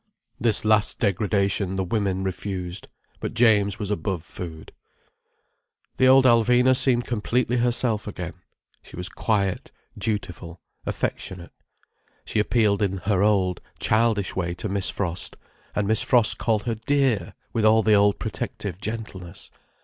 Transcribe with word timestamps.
This 0.39 0.65
last 0.65 0.97
degradation 0.97 1.75
the 1.75 1.83
women 1.83 2.23
refused. 2.23 2.87
But 3.19 3.35
James 3.35 3.77
was 3.77 3.91
above 3.91 4.23
food. 4.23 4.71
The 5.97 6.07
old 6.07 6.25
Alvina 6.25 6.75
seemed 6.75 7.05
completely 7.05 7.57
herself 7.57 8.07
again. 8.07 8.33
She 8.81 8.95
was 8.95 9.09
quiet, 9.09 9.71
dutiful, 9.95 10.59
affectionate. 10.87 11.51
She 12.25 12.39
appealed 12.39 12.81
in 12.81 12.97
her 12.97 13.21
old, 13.21 13.61
childish 13.77 14.35
way 14.35 14.55
to 14.55 14.67
Miss 14.67 14.89
Frost, 14.89 15.37
and 15.75 15.87
Miss 15.87 16.01
Frost 16.01 16.39
called 16.39 16.63
her 16.63 16.73
"Dear!" 16.73 17.35
with 17.53 17.63
all 17.63 17.83
the 17.83 17.93
old 17.93 18.17
protective 18.17 18.81
gentleness. 18.81 19.51